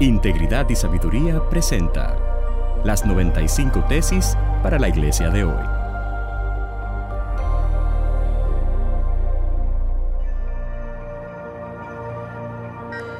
Integridad 0.00 0.68
y 0.68 0.74
Sabiduría 0.74 1.40
presenta 1.48 2.16
las 2.82 3.06
95 3.06 3.84
tesis 3.88 4.36
para 4.62 4.78
la 4.78 4.88
iglesia 4.88 5.30
de 5.30 5.44
hoy. 5.44 5.64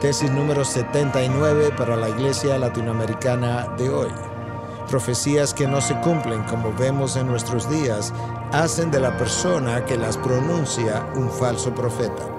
Tesis 0.00 0.30
número 0.30 0.64
79 0.64 1.72
para 1.78 1.96
la 1.96 2.10
iglesia 2.10 2.58
latinoamericana 2.58 3.68
de 3.78 3.88
hoy. 3.88 4.10
Profecías 4.90 5.54
que 5.54 5.66
no 5.66 5.80
se 5.80 5.98
cumplen 6.00 6.42
como 6.44 6.72
vemos 6.74 7.16
en 7.16 7.26
nuestros 7.26 7.70
días 7.70 8.12
hacen 8.52 8.90
de 8.90 9.00
la 9.00 9.16
persona 9.16 9.84
que 9.86 9.96
las 9.96 10.18
pronuncia 10.18 11.06
un 11.14 11.30
falso 11.30 11.74
profeta. 11.74 12.35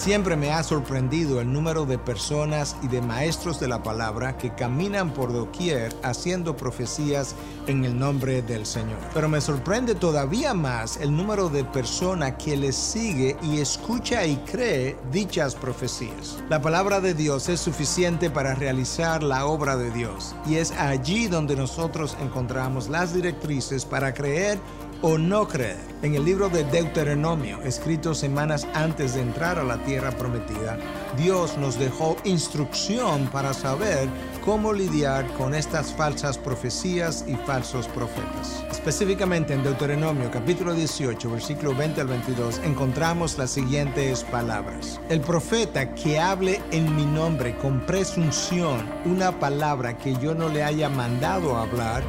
Siempre 0.00 0.34
me 0.34 0.50
ha 0.50 0.62
sorprendido 0.62 1.42
el 1.42 1.52
número 1.52 1.84
de 1.84 1.98
personas 1.98 2.74
y 2.82 2.88
de 2.88 3.02
maestros 3.02 3.60
de 3.60 3.68
la 3.68 3.82
palabra 3.82 4.38
que 4.38 4.54
caminan 4.54 5.12
por 5.12 5.30
doquier 5.30 5.94
haciendo 6.02 6.56
profecías 6.56 7.34
en 7.66 7.84
el 7.84 7.98
nombre 7.98 8.40
del 8.40 8.64
Señor. 8.64 8.96
Pero 9.12 9.28
me 9.28 9.42
sorprende 9.42 9.94
todavía 9.94 10.54
más 10.54 10.96
el 10.96 11.14
número 11.14 11.50
de 11.50 11.64
personas 11.64 12.36
que 12.42 12.56
les 12.56 12.76
sigue 12.76 13.36
y 13.42 13.60
escucha 13.60 14.24
y 14.24 14.36
cree 14.36 14.96
dichas 15.12 15.54
profecías. 15.54 16.38
La 16.48 16.62
palabra 16.62 17.02
de 17.02 17.12
Dios 17.12 17.50
es 17.50 17.60
suficiente 17.60 18.30
para 18.30 18.54
realizar 18.54 19.22
la 19.22 19.44
obra 19.44 19.76
de 19.76 19.90
Dios 19.90 20.34
y 20.46 20.54
es 20.54 20.70
allí 20.72 21.26
donde 21.26 21.56
nosotros 21.56 22.16
encontramos 22.22 22.88
las 22.88 23.12
directrices 23.12 23.84
para 23.84 24.14
creer 24.14 24.58
o 25.02 25.18
no 25.18 25.48
creer. 25.48 25.90
En 26.02 26.14
el 26.14 26.24
libro 26.24 26.48
de 26.48 26.64
Deuteronomio, 26.64 27.60
escrito 27.62 28.14
semanas 28.14 28.66
antes 28.72 29.14
de 29.14 29.20
entrar 29.20 29.58
a 29.58 29.64
la 29.64 29.76
tierra 29.84 30.10
prometida, 30.12 30.78
Dios 31.18 31.58
nos 31.58 31.78
dejó 31.78 32.16
instrucción 32.24 33.28
para 33.30 33.52
saber 33.52 34.08
cómo 34.42 34.72
lidiar 34.72 35.26
con 35.34 35.54
estas 35.54 35.92
falsas 35.92 36.38
profecías 36.38 37.26
y 37.28 37.34
falsos 37.36 37.86
profetas. 37.88 38.64
Específicamente 38.70 39.52
en 39.52 39.62
Deuteronomio 39.62 40.30
capítulo 40.30 40.72
18, 40.72 41.30
versículo 41.30 41.74
20 41.74 42.00
al 42.00 42.06
22, 42.06 42.60
encontramos 42.64 43.36
las 43.36 43.50
siguientes 43.50 44.24
palabras. 44.24 44.98
El 45.10 45.20
profeta 45.20 45.94
que 45.94 46.18
hable 46.18 46.62
en 46.70 46.96
mi 46.96 47.04
nombre 47.04 47.54
con 47.56 47.80
presunción 47.80 48.88
una 49.04 49.38
palabra 49.38 49.98
que 49.98 50.16
yo 50.16 50.34
no 50.34 50.48
le 50.48 50.62
haya 50.62 50.88
mandado 50.88 51.58
hablar, 51.58 52.02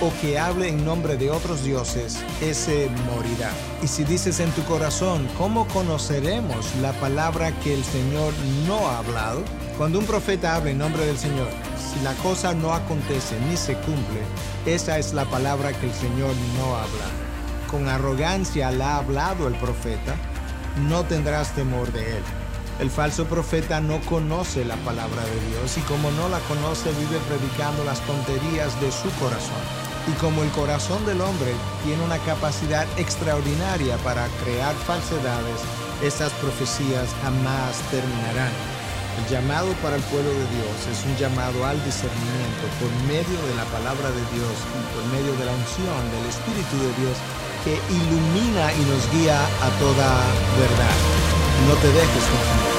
o 0.00 0.12
que 0.20 0.38
hable 0.38 0.68
en 0.68 0.84
nombre 0.84 1.16
de 1.16 1.30
otros 1.30 1.64
dioses, 1.64 2.18
ese 2.40 2.88
morirá. 3.06 3.50
Y 3.82 3.88
si 3.88 4.04
dices 4.04 4.40
en 4.40 4.50
tu 4.52 4.62
corazón, 4.64 5.28
¿cómo 5.38 5.66
conoceremos 5.68 6.74
la 6.82 6.92
palabra 6.94 7.52
que 7.60 7.74
el 7.74 7.84
Señor 7.84 8.32
no 8.66 8.88
ha 8.88 8.98
hablado? 8.98 9.42
Cuando 9.78 9.98
un 9.98 10.06
profeta 10.06 10.54
habla 10.54 10.70
en 10.70 10.78
nombre 10.78 11.04
del 11.06 11.18
Señor, 11.18 11.48
si 11.76 12.02
la 12.02 12.14
cosa 12.14 12.54
no 12.54 12.72
acontece 12.72 13.38
ni 13.48 13.56
se 13.56 13.74
cumple, 13.74 14.20
esa 14.66 14.98
es 14.98 15.12
la 15.12 15.24
palabra 15.26 15.72
que 15.72 15.86
el 15.86 15.94
Señor 15.94 16.34
no 16.58 16.76
habla. 16.76 17.06
Con 17.70 17.88
arrogancia 17.88 18.70
la 18.70 18.94
ha 18.94 18.98
hablado 18.98 19.48
el 19.48 19.54
profeta, 19.54 20.14
no 20.88 21.04
tendrás 21.04 21.54
temor 21.54 21.92
de 21.92 22.18
él. 22.18 22.22
El 22.80 22.90
falso 22.90 23.24
profeta 23.24 23.80
no 23.80 24.00
conoce 24.02 24.64
la 24.64 24.76
palabra 24.76 25.24
de 25.24 25.48
Dios 25.48 25.78
y 25.78 25.80
como 25.82 26.10
no 26.10 26.28
la 26.28 26.40
conoce 26.40 26.90
vive 26.90 27.18
predicando 27.26 27.84
las 27.84 28.00
tonterías 28.02 28.78
de 28.82 28.92
su 28.92 29.10
corazón. 29.18 29.85
Y 30.06 30.12
como 30.20 30.42
el 30.42 30.50
corazón 30.50 31.04
del 31.04 31.20
hombre 31.20 31.52
tiene 31.84 32.02
una 32.04 32.18
capacidad 32.18 32.86
extraordinaria 32.96 33.96
para 33.98 34.28
crear 34.44 34.74
falsedades, 34.86 35.60
estas 36.02 36.32
profecías 36.34 37.08
jamás 37.22 37.80
terminarán. 37.90 38.52
El 39.18 39.26
llamado 39.32 39.72
para 39.82 39.96
el 39.96 40.02
pueblo 40.02 40.28
de 40.28 40.46
Dios 40.54 40.76
es 40.92 41.04
un 41.06 41.16
llamado 41.16 41.64
al 41.64 41.82
discernimiento 41.84 42.64
por 42.78 42.90
medio 43.08 43.38
de 43.48 43.54
la 43.56 43.64
palabra 43.72 44.10
de 44.10 44.24
Dios 44.36 44.54
y 44.76 44.82
por 44.94 45.04
medio 45.10 45.32
de 45.40 45.46
la 45.46 45.52
unción 45.52 46.02
del 46.12 46.26
Espíritu 46.28 46.76
de 46.76 46.92
Dios 47.00 47.16
que 47.64 47.74
ilumina 47.90 48.72
y 48.74 48.82
nos 48.84 49.10
guía 49.10 49.40
a 49.42 49.68
toda 49.80 50.08
verdad. 50.60 50.96
No 51.66 51.74
te 51.80 51.88
dejes 51.88 52.24
confundir. 52.30 52.75